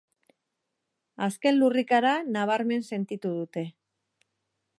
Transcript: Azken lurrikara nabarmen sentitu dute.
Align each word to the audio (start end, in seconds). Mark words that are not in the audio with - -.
Azken 1.27 1.55
lurrikara 1.59 2.15
nabarmen 2.37 2.89
sentitu 2.91 3.37
dute. 3.43 3.67